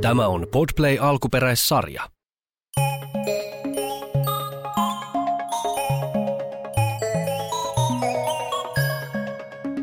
[0.00, 2.10] Tämä on Podplay alkuperäissarja.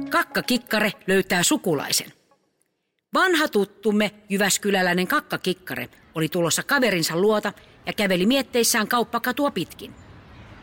[0.10, 2.14] Kakkakikkare löytää sukulaisen.
[3.14, 7.54] Vanha tuttumme Jyväskyläläinen kakkakikkare oli tulossa kaverinsa luota
[7.86, 9.94] ja käveli mietteissään kauppakatua pitkin.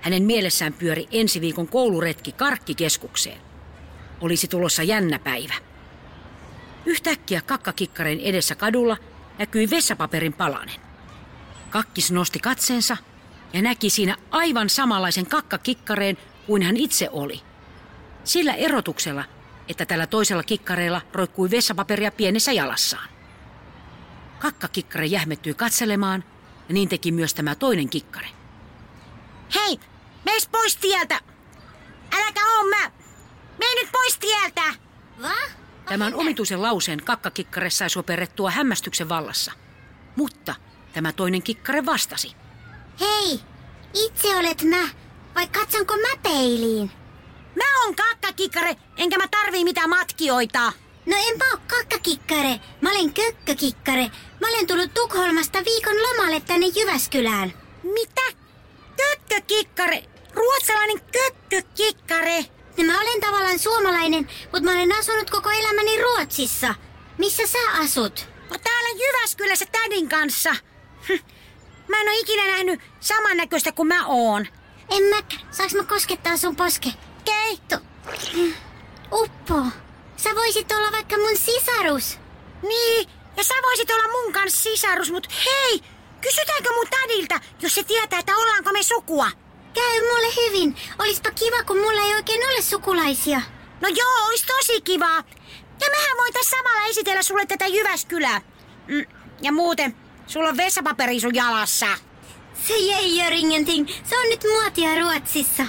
[0.00, 3.38] Hänen mielessään pyöri ensi viikon kouluretki Karkkikeskukseen.
[4.20, 5.54] Olisi tulossa jännä päivä.
[6.86, 8.96] Yhtäkkiä kakkakikkaren edessä kadulla
[9.38, 10.80] näkyi vessapaperin palanen.
[11.70, 12.96] Kakkis nosti katseensa
[13.52, 17.40] ja näki siinä aivan samanlaisen kakkakikkareen kuin hän itse oli.
[18.24, 19.24] Sillä erotuksella,
[19.68, 23.08] että tällä toisella kikkareella roikkui vessapaperia pienessä jalassaan.
[24.38, 26.24] Kakkakikkare jähmettyi katselemaan
[26.68, 28.28] ja niin teki myös tämä toinen kikkare.
[29.54, 29.80] Hei,
[30.24, 31.20] meis pois tieltä!
[32.12, 32.90] Äläkä oo mä!
[33.58, 34.74] Mene nyt pois tieltä!
[35.22, 35.53] Va?
[35.88, 39.52] Tämän omituisen lauseen kakkakikkare sai soperrettua hämmästyksen vallassa.
[40.16, 40.54] Mutta
[40.92, 42.32] tämä toinen kikkare vastasi.
[43.00, 43.40] Hei,
[43.94, 44.88] itse olet mä,
[45.34, 46.90] vai katsonko mä peiliin?
[47.56, 50.72] Mä oon kakkakikkare, enkä mä tarvii mitään matkioita.
[51.06, 54.10] No en mä oo kakkakikkare, mä olen kökkökikkare.
[54.40, 57.52] Mä olen tullut Tukholmasta viikon lomalle tänne Jyväskylään.
[57.82, 58.22] Mitä?
[58.96, 60.04] Kökkökikkare?
[60.34, 62.44] Ruotsalainen kökkökikkare?
[62.78, 66.74] No mä olen tavallaan suomalainen, mutta mä olen asunut koko elämäni Ruotsissa.
[67.18, 68.28] Missä sä asut?
[68.50, 70.50] No täällä Jyväskylässä tädin kanssa.
[71.08, 71.12] Hm.
[71.88, 74.46] Mä en oo ikinä nähnyt samannäköistä kuin mä oon.
[74.90, 75.16] En mä,
[75.50, 76.88] saaks mä koskettaa sun poske?
[77.20, 77.58] Okei.
[77.68, 77.78] To...
[79.12, 79.62] Uppo,
[80.16, 82.18] sä voisit olla vaikka mun sisarus.
[82.62, 85.80] Niin, ja sä voisit olla mun kanssa sisarus, mut hei,
[86.20, 89.30] kysytäänkö mun tädiltä, jos se tietää, että ollaanko me sukua?
[89.74, 90.76] Käy mulle hyvin.
[90.98, 93.40] Olispa kiva, kun mulla ei oikein ole sukulaisia.
[93.80, 95.24] No joo, ois tosi kivaa.
[95.80, 98.40] Ja mehän voitais samalla esitellä sulle tätä Jyväskylää.
[98.88, 99.06] Mm,
[99.42, 101.86] ja muuten, sulla on vessapaperi sun jalassa.
[102.66, 103.88] Se ei ingenting.
[104.04, 105.66] Se on nyt muotia Ruotsissa.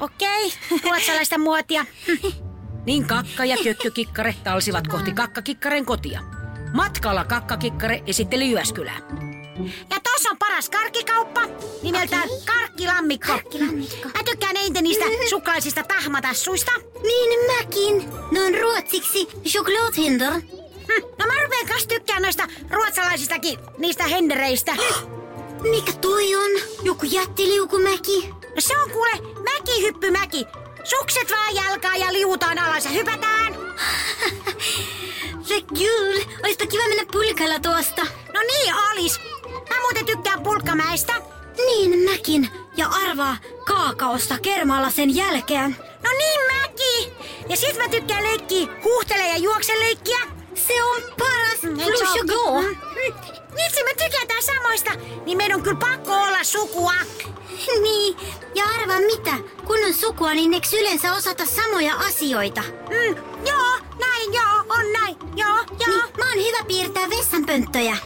[0.00, 0.52] Okei,
[0.84, 1.84] ruotsalaista muotia.
[2.86, 6.20] Niin kakka ja kökkökikkare talsivat kohti kakkakikkaren kotia.
[6.72, 8.98] Matkalla kakkakikkare esitteli Jyväskylää.
[9.90, 11.42] Ja tossa on paras karkkikauppa,
[11.82, 12.61] nimeltään Okei.
[12.72, 13.26] Karkkilammikko.
[13.26, 14.08] Karkkilammikko.
[14.08, 16.72] Mä tykkään eniten niistä suklaisista tahmatassuista.
[17.02, 18.10] Niin mäkin.
[18.30, 20.32] Ne on ruotsiksi chokladhinder.
[20.32, 24.72] Hm, no mä rupeen kas tykkään noista ruotsalaisistakin, niistä hendereistä.
[25.70, 26.50] Mikä toi on?
[26.82, 28.28] Joku jättiliukumäki?
[28.28, 29.12] No se on kuule
[29.52, 30.46] mäkihyppymäki.
[30.84, 33.54] Sukset vaan jalkaa ja liutaan alas ja hypätään.
[35.48, 36.34] Se kul.
[36.44, 38.02] Olispa kiva mennä pulkalla tuosta.
[38.34, 39.20] No niin olis.
[39.70, 41.12] Mä muuten tykkään pulkkamäistä.
[41.56, 42.48] Niin mäkin.
[42.76, 43.36] Ja arvaa,
[43.66, 45.76] kaakaosta kermalla sen jälkeen.
[46.04, 47.12] No niin mäkin.
[47.48, 50.18] Ja sit mä tykkään leikkiä huuhtele ja juokse leikkiä.
[50.54, 51.60] Se on paras.
[51.60, 52.26] Plus se ookin?
[52.26, 52.62] go.
[52.62, 53.32] Mm, mm.
[53.56, 54.90] Vitsi, me tykätään samoista,
[55.26, 56.92] niin meidän on kyllä pakko olla sukua.
[57.82, 58.16] Niin,
[58.54, 59.30] ja arvaa mitä?
[59.64, 62.60] Kun on sukua, niin eikö yleensä osata samoja asioita?
[62.90, 65.16] Mm, joo, näin joo, on näin.
[65.36, 65.86] Joo, joo.
[65.86, 67.96] Niin, mä oon hyvä piirtää vessanpönttöjä.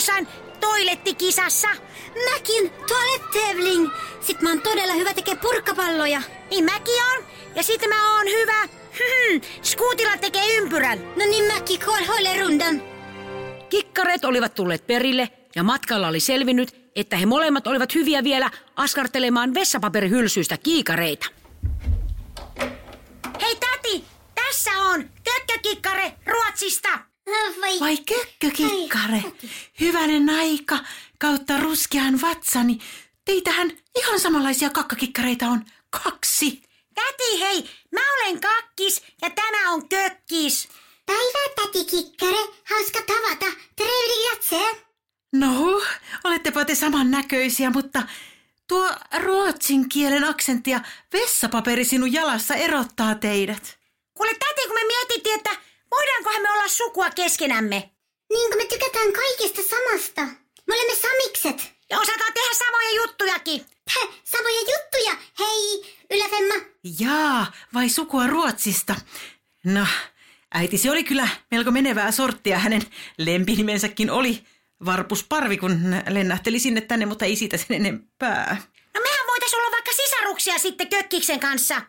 [0.00, 0.28] Jossain
[0.60, 1.68] toilettikisassa.
[2.30, 3.90] Mäkin, toilet-tävling.
[4.20, 6.22] Sitten mä oon todella hyvä tekee purkkapalloja.
[6.50, 7.24] Niin mäkin on.
[7.54, 8.68] Ja sitten mä oon hyvä.
[8.98, 10.98] Hmm, skuutilla tekee ympyrän.
[10.98, 12.82] No niin mäkin, kol håller rundan.
[13.68, 19.54] Kikkareet olivat tulleet perille ja matkalla oli selvinnyt, että he molemmat olivat hyviä vielä askartelemaan
[19.54, 21.26] vessapaperihylsyistä kiikareita.
[23.40, 27.09] Hei täti, tässä on kökkökikkare Ruotsista.
[27.60, 29.22] Vai, Vai kökkökikkare,
[29.80, 30.78] hyvänen aika,
[31.18, 32.78] kautta ruskean vatsani.
[33.24, 36.62] Teitähän ihan samanlaisia kakkakikkareita on kaksi.
[36.94, 40.68] Täti, hei, mä olen kakkis ja tämä on kökkis.
[41.06, 42.38] Päivää täti Kikkare,
[42.70, 43.56] hauska tavata.
[43.76, 44.20] Trevlig.
[45.32, 45.82] No,
[46.24, 48.02] olettepa te samannäköisiä, mutta
[48.68, 48.90] tuo
[49.22, 50.80] ruotsin kielen aksentti ja
[51.12, 53.78] vessapaperi sinun jalassa erottaa teidät.
[54.14, 57.90] Kuule täti, kun me mietittiin, että voidaankohan me olla sukua keskenämme.
[58.32, 60.22] Niin kuin me tykätään kaikesta samasta.
[60.66, 61.72] Me olemme samikset.
[61.90, 63.66] Ja osataan tehdä samoja juttujakin.
[63.94, 65.16] Hä, samoja juttuja.
[65.38, 66.54] Hei, Yläfemma.
[67.00, 68.96] Jaa, vai sukua Ruotsista?
[69.64, 69.86] No,
[70.54, 72.58] äitisi oli kyllä melko menevää sorttia.
[72.58, 72.82] Hänen
[73.18, 74.44] lempinimensäkin oli
[74.84, 78.56] Varpusparvi, kun lennähteli sinne tänne, mutta ei siitä sen enempää.
[78.94, 81.82] No mehän voitais olla vaikka sisaruksia sitten kökkiksen kanssa.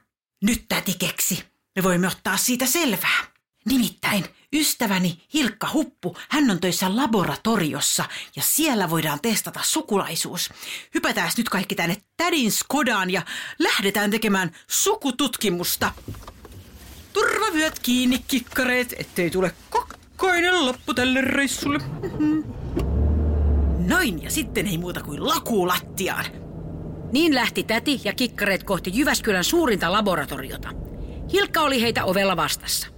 [0.44, 1.44] Nyt täti keksi.
[1.76, 3.31] Me voimme ottaa siitä selvää.
[3.66, 8.06] Nimittäin ystäväni Hilkka Huppu, hän on töissä laboratoriossa
[8.36, 10.50] ja siellä voidaan testata sukulaisuus.
[10.94, 13.22] Hypätään nyt kaikki tänne tädin Skodaan ja
[13.60, 15.92] lähdetään tekemään sukututkimusta.
[17.14, 21.80] Turva vyöt kiinni, kikkareet, ettei tule kakkoinen loppu tälle reissulle.
[23.92, 26.26] Noin, ja sitten ei muuta kuin lakuu lattiaan.
[27.12, 30.70] Niin lähti täti ja kikkareet kohti Jyväskylän suurinta laboratoriota.
[31.34, 32.91] Hilkka oli heitä ovella vastassa.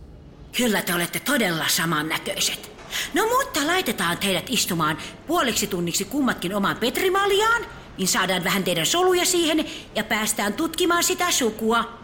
[0.57, 2.71] Kyllä te olette todella samannäköiset.
[3.13, 4.97] No mutta laitetaan teidät istumaan
[5.27, 7.65] puoliksi tunniksi kummatkin omaan petrimaljaan,
[7.97, 9.65] niin saadaan vähän teidän soluja siihen
[9.95, 12.03] ja päästään tutkimaan sitä sukua.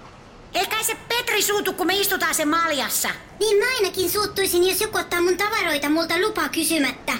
[0.53, 3.09] Eikä se Petri suutu, kun me istutaan sen maljassa.
[3.39, 7.13] Niin mä ainakin suuttuisin, jos joku ottaa mun tavaroita multa lupaa kysymättä.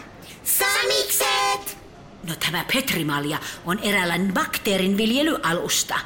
[0.43, 1.77] Samikset!
[2.27, 5.99] No tämä petrimalja on eräänlainen bakteerin viljelyalusta.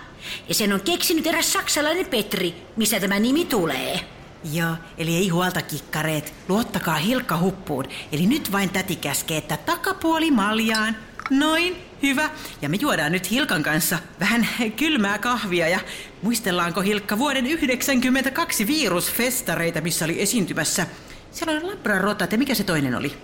[0.49, 4.12] Ja sen on keksinyt eräs saksalainen Petri, missä tämä nimi tulee.
[4.51, 6.33] Joo, eli ei huolta kikkareet.
[6.49, 7.85] Luottakaa Hilkka huppuun.
[8.11, 10.97] Eli nyt vain täti käskee, että takapuoli maljaan.
[11.29, 12.29] Noin, hyvä.
[12.61, 15.79] Ja me juodaan nyt Hilkan kanssa vähän kylmää kahvia ja
[16.21, 20.87] muistellaanko Hilkka vuoden 92 virusfestareita, missä oli esiintymässä.
[21.31, 23.17] Siellä oli labrarotat ja mikä se toinen oli?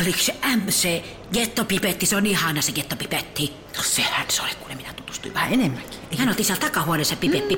[0.00, 1.02] Oliko se MC
[1.32, 2.06] Gettopipetti?
[2.06, 3.52] Se on ihana se Gettopipetti.
[3.76, 6.18] No sehän se oli, kuule minä tutustuin vähän enemmänkin.
[6.18, 7.48] Hän otti siellä takahuoneessa pipet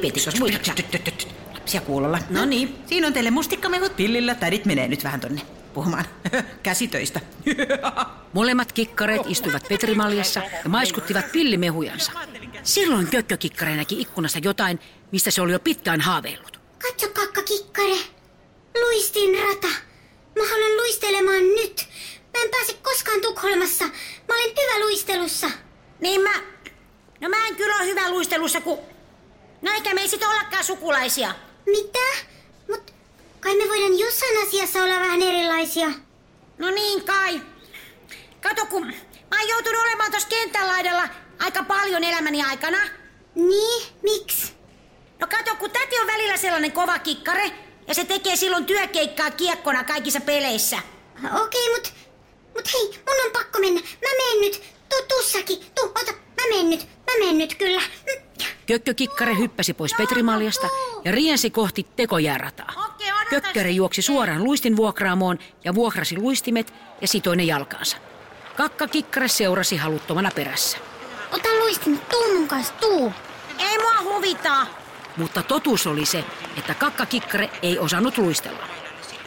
[1.72, 2.18] Lapsia kuulolla.
[2.30, 2.78] No niin.
[2.86, 4.34] Siinä on teille mustikkamehut pillillä.
[4.34, 5.42] Tädit menee nyt vähän tonne
[5.74, 6.04] puhumaan
[6.62, 7.20] käsitöistä.
[8.32, 12.12] Molemmat kikkareet istuivat Petrimaljassa ja maiskuttivat pillimehujansa.
[12.62, 14.80] Silloin kökkökikkare näki ikkunasta jotain,
[15.12, 16.60] mistä se oli jo pitkään haaveillut.
[16.78, 17.96] Katso, kakka kikkare.
[18.82, 19.68] Luistin rata.
[20.38, 21.88] Mä haluan luistelemaan nyt.
[22.34, 23.84] Mä en pääse koskaan Tukholmassa.
[24.28, 25.50] Mä olen hyvä luistelussa.
[26.00, 26.32] Niin mä...
[27.20, 28.78] No mä en kyllä ole hyvä luistelussa, kun...
[29.62, 31.34] No eikä me ei sit ollakaan sukulaisia.
[31.66, 32.26] Mitä?
[32.68, 32.94] Mut
[33.40, 35.92] kai me voidaan jossain asiassa olla vähän erilaisia.
[36.58, 37.40] No niin kai.
[38.40, 38.86] Kato, kun
[39.30, 42.78] mä oon joutunut olemaan tuossa kenttälaidalla aika paljon elämäni aikana.
[43.34, 43.82] Niin?
[44.02, 44.52] Miksi?
[45.20, 47.50] No kato, kun täti on välillä sellainen kova kikkare,
[47.88, 50.78] ja se tekee silloin työkeikkaa kiekkona kaikissa peleissä.
[51.44, 51.92] Okei, mut,
[52.54, 53.80] mut hei, mun on pakko mennä.
[53.80, 54.62] Mä menen nyt.
[54.92, 55.58] Tuu, tussakin.
[55.74, 56.12] Tuu, ota.
[56.12, 56.80] Mä menen nyt.
[56.80, 57.82] Mä menen nyt, kyllä.
[58.66, 60.68] Kökkökikkare hyppäsi pois Petrimaljasta
[61.04, 62.72] ja riensi kohti tekojäärataa.
[62.76, 63.26] Odotas.
[63.30, 67.96] Kökkäre juoksi suoraan luistin vuokraamoon ja vuokrasi luistimet ja sitoi ne jalkaansa.
[68.56, 70.78] Kakkakikkare seurasi haluttomana perässä.
[71.32, 71.98] Ota luistin.
[71.98, 73.12] Tuu mun kanssa, tuu.
[73.58, 74.66] Ei mua huvita.
[75.16, 76.24] Mutta totuus oli se,
[76.58, 78.68] että kakkakikkare ei osannut luistella.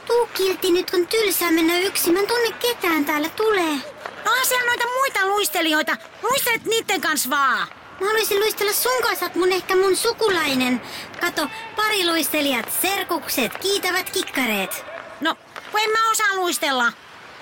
[0.07, 2.13] Tuu kiltti, nyt on tylsää mennä yksin.
[2.13, 3.94] Mä en tunne ketään täällä tulee.
[4.25, 5.97] On siellä noita muita luistelijoita.
[6.23, 7.67] Luistelet niiden kanssa vaan.
[7.99, 10.81] Mä haluaisin luistella sun kanssa, mun ehkä mun sukulainen.
[11.21, 14.85] Kato, pari luistelijat, serkukset, kiitävät kikkareet.
[15.21, 15.35] No,
[15.71, 16.91] kun en mä osaa luistella.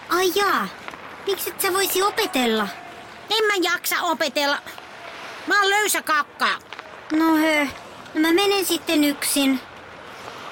[0.09, 0.67] Ai jaa,
[1.27, 2.67] miksi et sä voisi opetella?
[3.29, 4.57] En mä jaksa opetella.
[5.47, 6.47] Mä oon löysä kakka.
[7.11, 7.65] No hö,
[8.13, 9.59] no mä menen sitten yksin.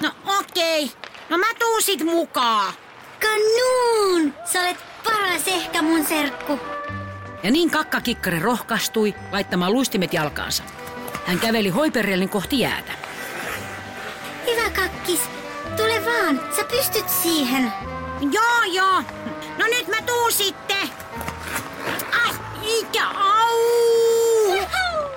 [0.00, 0.92] No okei.
[1.28, 2.72] No mä tuun sit mukaan.
[3.20, 4.34] Kanuun!
[4.52, 6.60] Sä olet paras ehkä mun serkku.
[7.42, 10.62] Ja niin kakkakikkare rohkaistui laittamaan luistimet jalkaansa.
[11.26, 12.92] Hän käveli hoiperellin kohti jäätä.
[14.46, 15.20] Hyvä kakkis,
[15.76, 17.72] tule vaan, sä pystyt siihen.
[18.32, 19.02] Joo, joo.
[19.58, 20.88] No nyt mä tuun sitten.
[22.24, 22.34] Ai,
[22.78, 23.58] ikä, au!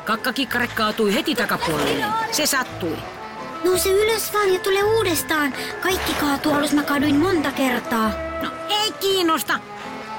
[0.05, 2.05] Kakkakikkare kaatui heti takapuolelle.
[2.31, 2.97] Se sattui.
[3.63, 5.53] Nouse ylös vaan ja tule uudestaan.
[5.81, 8.11] Kaikki kaatuu alus, mä kaaduin monta kertaa.
[8.41, 9.59] No ei kiinnosta.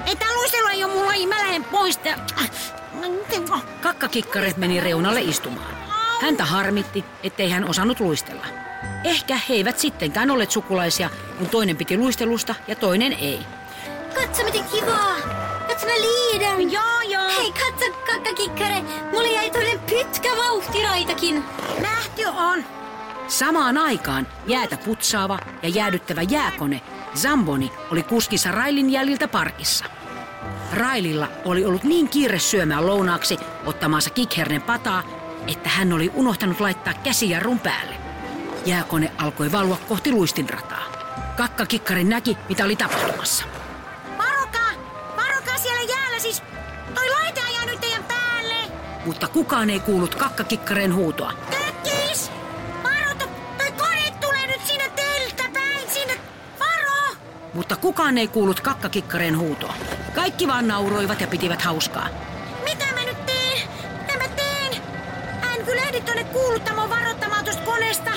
[0.06, 1.96] Ei tää luistelu ei oo mun laji, mä lähden pois.
[1.98, 2.26] Tää...
[3.80, 5.76] Kakkakikkare meni reunalle istumaan.
[6.20, 8.46] Häntä harmitti, ettei hän osannut luistella.
[9.04, 13.40] Ehkä he eivät sittenkään olleet sukulaisia, kun toinen piti luistelusta ja toinen ei.
[14.14, 15.16] Katso miten kivaa.
[15.68, 16.72] Katso mä liidän.
[16.72, 17.28] Joo, joo.
[17.28, 18.82] Hei, katso kakkakikkare.
[19.12, 21.44] Mulle jäi toinen pitkä vauhtiraitakin.
[21.80, 22.64] Nähty on.
[23.28, 26.80] Samaan aikaan jäätä putsaava ja jäädyttävä jääkone
[27.14, 29.84] Zamboni oli kuskissa Railin jäljiltä parkissa.
[30.72, 35.02] Raililla oli ollut niin kiire syömään lounaaksi ottamaansa kikhernen pataa,
[35.46, 37.94] että hän oli unohtanut laittaa käsijarrun päälle.
[38.66, 40.82] Jääkone alkoi valua kohti luistinrataa.
[41.36, 43.44] Kakkakikkari näki, mitä oli tapahtumassa.
[44.18, 44.70] Varokaa!
[45.16, 46.42] Varokaa siellä jäällä siis!
[46.94, 48.54] Toi laite ajaa nyt teidän päälle!
[49.06, 51.32] Mutta kukaan ei kuullut kakkakikkareen huutoa.
[51.50, 52.30] Kökkis!
[52.82, 53.26] Varo, to,
[53.58, 56.20] toi kone tulee nyt sinne teiltä päin, sinne!
[56.58, 57.16] Varo!
[57.54, 59.74] Mutta kukaan ei kuullut kakkakikkareen huutoa.
[60.16, 62.08] Kaikki vaan nauroivat ja pitivät hauskaa.
[62.64, 63.68] Mitä mä nyt teen?
[64.00, 64.82] Mitä mä teen?
[65.54, 68.10] En kyllä ehdi tonne kuuluttamaan varoittamaan tosta koneesta.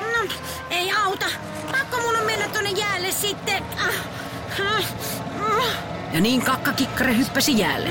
[0.00, 0.28] No,
[0.70, 1.26] ei auta.
[1.72, 3.62] Pakko mun on mennä tonne jäälle sitten.
[3.78, 3.94] Ah,
[4.76, 4.84] ah,
[5.58, 5.64] ah.
[6.12, 7.90] Ja niin kakkakikkare hyppäsi jäälle.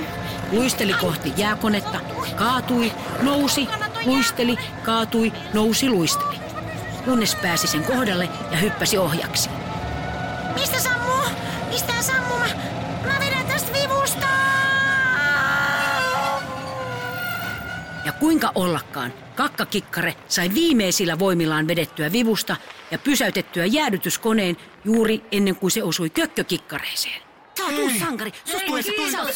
[0.52, 2.00] Luisteli kohti jääkonetta,
[2.36, 3.68] kaatui, nousi,
[4.06, 6.40] luisteli, kaatui, nousi, luisteli.
[7.06, 9.50] kunnes pääsi sen kohdalle ja hyppäsi ohjaksi.
[10.54, 11.03] Mistä sammuu?
[18.06, 22.56] Ja kuinka ollakaan, kakkakikkare sai viimeisillä voimillaan vedettyä vivusta
[22.92, 27.22] ja pysäytettyä jäädytyskoneen juuri ennen kuin se osui kökkökikkareeseen.
[27.82, 28.32] Uusi sankari.
[28.68, 29.34] Tulee sankari.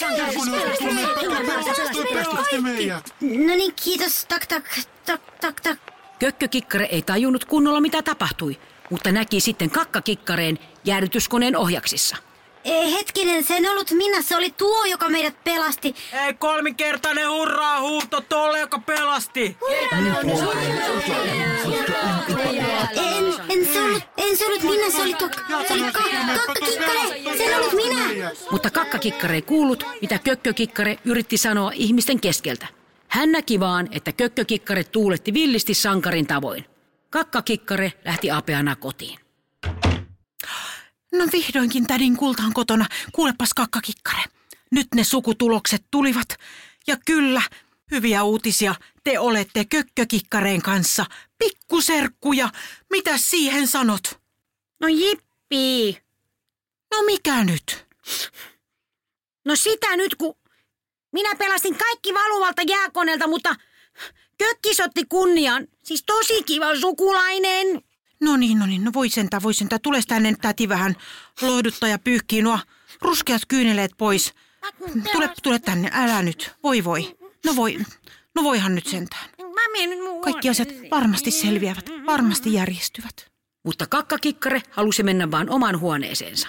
[3.21, 4.25] No niin, kiitos.
[4.25, 4.63] Tak, tak,
[5.05, 5.79] tak, tak, tak.
[6.19, 8.59] Kökkökikkare ei tajunnut kunnolla mitä tapahtui,
[8.89, 12.17] mutta näki sitten kakkakikkareen jäädytyskoneen ohjaksissa.
[12.67, 15.95] Ei, hetkinen, se en ollut minä, se oli tuo, joka meidät pelasti.
[16.25, 19.57] Ei kolminkertainen hurraa huuto tolle, joka pelasti.
[22.95, 25.29] En, en se ollut, en se ollut minä, se oli tuo,
[25.67, 25.99] se oli ka-
[26.35, 28.31] kakkakikkare, se en ollut minä.
[28.51, 32.67] Mutta kakkakikkare ei kuullut, mitä kökkökikkare yritti sanoa ihmisten keskeltä.
[33.07, 36.65] Hän näki vaan, että kökkökikkare tuuletti villisti sankarin tavoin.
[37.09, 39.19] Kakkakikkare lähti apeana kotiin.
[41.17, 42.85] No vihdoinkin tädin kulta on kotona.
[43.11, 44.23] Kuulepas kakkakikkare.
[44.71, 46.27] Nyt ne sukutulokset tulivat.
[46.87, 47.41] Ja kyllä,
[47.91, 48.75] hyviä uutisia.
[49.03, 51.05] Te olette kökkökikkareen kanssa.
[51.37, 52.49] Pikkuserkkuja.
[52.89, 54.19] Mitä siihen sanot?
[54.79, 56.01] No jippi.
[56.91, 57.85] No mikä nyt?
[59.45, 60.35] No sitä nyt, kun
[61.11, 63.55] minä pelastin kaikki valuvalta jääkoneelta, mutta
[64.37, 65.67] kökkis otti kunnian.
[65.83, 67.83] Siis tosi kiva sukulainen.
[68.21, 69.81] No niin, no niin, no voi sentään, voi sentään.
[69.81, 70.95] Tule tänne täti vähän
[71.41, 72.59] lohduttaa ja pyyhkii nuo
[73.01, 74.33] ruskeat kyyneleet pois.
[75.11, 76.51] Tule, tule tänne, älä nyt.
[76.63, 77.17] Voi voi.
[77.45, 77.77] No voi,
[78.35, 79.29] no voihan nyt sentään.
[80.23, 83.31] Kaikki asiat varmasti selviävät, varmasti järjestyvät.
[83.63, 86.47] Mutta kakkakikkare halusi mennä vain oman huoneeseensa.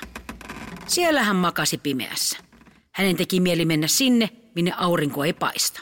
[0.86, 2.38] Siellä hän makasi pimeässä.
[2.92, 5.80] Hänen teki mieli mennä sinne, minne aurinko ei paista.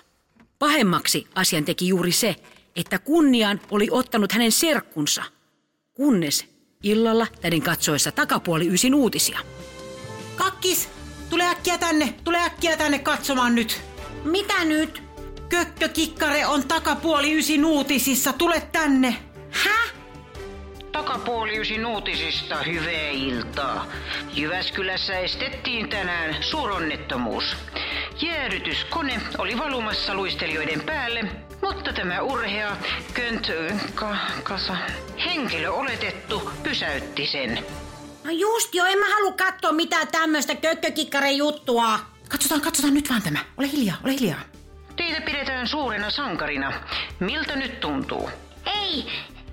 [0.59, 2.37] Pahemmaksi asian teki juuri se,
[2.77, 5.25] että kunniaan oli ottanut hänen serkkunsa,
[5.97, 6.47] kunnes
[6.83, 9.39] illalla tädin katsoessa takapuoli ysin uutisia.
[10.37, 10.89] Kakkis,
[11.31, 13.81] tule äkkiä tänne, tule äkkiä tänne katsomaan nyt.
[14.25, 15.03] Mitä nyt?
[15.49, 19.17] Kökkökikkare on takapuoli ysin uutisissa, tule tänne.
[19.51, 19.93] Häh?
[20.93, 23.87] Takapuoliysin uutisista hyvää iltaa.
[24.35, 27.57] Jyväskylässä estettiin tänään suuronnettomuus.
[28.23, 31.25] Jäädytyskone oli valumassa luistelijoiden päälle,
[31.63, 32.77] mutta tämä urhea
[33.15, 33.47] könt...
[33.95, 34.77] Ka, kasa,
[35.25, 37.65] henkilö oletettu pysäytti sen.
[38.25, 41.99] No just jo, en mä halua katsoa mitään tämmöistä kökkökikkaren juttua.
[42.29, 43.39] Katsotaan, katsotaan nyt vaan tämä.
[43.57, 44.41] Ole hiljaa, ole hiljaa.
[44.97, 46.73] Teitä pidetään suurena sankarina.
[47.21, 48.31] Miltä nyt tuntuu?
[48.67, 49.07] Ei,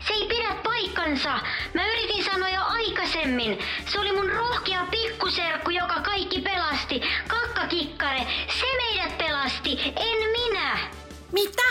[0.08, 1.40] se ei pidä paikkansa.
[1.74, 3.60] Mä yritin sanoa jo aikaisemmin.
[3.92, 7.02] Se oli mun rohkea pikkuserkku, joka kaikki pelasti.
[7.28, 8.28] Kakkakikkare,
[8.60, 10.80] se meidät pelasti, en minä.
[11.32, 11.64] Mitä?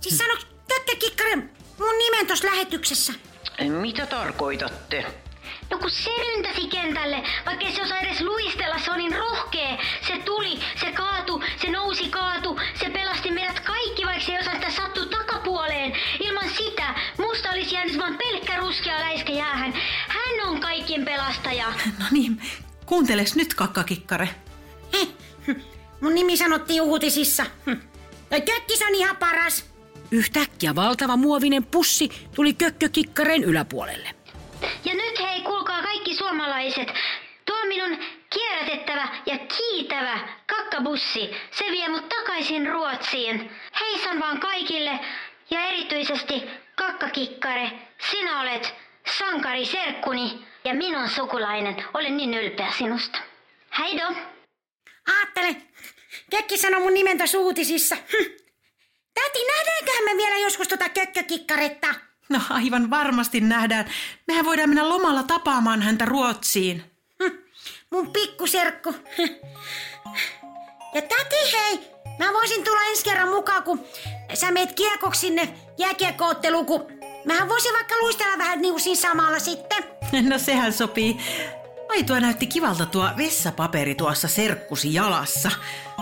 [0.00, 0.34] Siis sano
[0.68, 3.12] kökkökikkaren mun nimen tossa lähetyksessä.
[3.80, 5.04] Mitä tarkoitatte?
[5.70, 8.02] No kun se ryntäsi kentälle, vaikka se osaa
[21.28, 21.66] pelastaja.
[21.98, 22.42] No niin,
[22.86, 24.28] kuunteles nyt kakkakikkare.
[24.92, 25.08] Heh,
[26.00, 27.46] Mun nimi sanottiin uutisissa.
[28.30, 29.64] Toi kökkis on ihan paras.
[30.10, 34.10] Yhtäkkiä valtava muovinen pussi tuli kökkökikkareen yläpuolelle.
[34.84, 36.88] Ja nyt hei, kuulkaa kaikki suomalaiset.
[37.44, 37.98] Tuo on minun
[38.30, 41.30] kierrätettävä ja kiitävä kakkabussi.
[41.50, 43.50] Se vie mut takaisin Ruotsiin.
[43.80, 44.98] Heisan vaan kaikille
[45.50, 46.42] ja erityisesti
[46.74, 47.70] kakkakikkare.
[48.10, 48.74] Sinä olet
[49.18, 51.84] sankari serkkuni ja minun sukulainen.
[51.94, 53.18] Olen niin ylpeä sinusta.
[53.78, 54.04] Heido.
[55.18, 55.56] Aattele,
[56.30, 57.94] Kekki sanoi mun nimen tässä uutisissa.
[57.96, 58.30] Hm.
[59.14, 61.94] Täti, nähdäänköhän me vielä joskus tota kökkökikkaretta?
[62.28, 63.90] No aivan varmasti nähdään.
[64.26, 66.84] Mehän voidaan mennä lomalla tapaamaan häntä Ruotsiin.
[67.22, 67.36] Hm.
[67.90, 68.92] Mun pikkuserkku.
[68.92, 69.34] Hm.
[70.94, 71.80] Ja täti, hei,
[72.18, 73.84] mä voisin tulla ensi kerran mukaan, kun
[74.34, 75.48] sä meet kiekoksi sinne
[75.78, 76.97] jääkiekkootteluun, kun
[77.28, 79.84] mähän voisin vaikka luistella vähän niin siinä samalla sitten.
[80.28, 81.16] No sehän sopii.
[81.90, 85.50] Ai tuo näytti kivalta tuo vessapaperi tuossa serkkusi jalassa.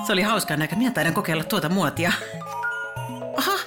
[0.07, 0.77] Se oli hauska näkö.
[0.77, 2.13] Minä taidan kokeilla tuota muotia.
[3.37, 3.59] Aha,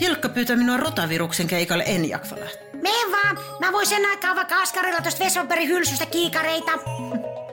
[0.00, 2.66] Hilkka pyytää minua rotaviruksen keikalle, en jaksa lähteä.
[2.72, 6.72] Mene vaan, mä voin sen aikaa vaikka askarilla tosta Vessapaperin hylsystä kiikareita.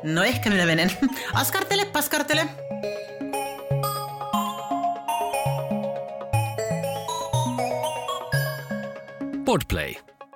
[0.04, 0.92] No ehkä minä menen.
[1.34, 2.50] Askartele, paskartele.
[9.54, 9.96] Podplay.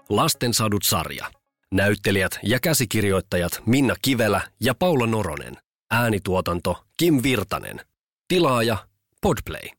[0.09, 1.31] Lastensadut sarja.
[1.73, 5.57] Näyttelijät ja käsikirjoittajat Minna Kivelä ja Paula Noronen.
[5.91, 7.81] Äänituotanto Kim Virtanen.
[8.27, 8.77] Tilaaja
[9.21, 9.76] Podplay.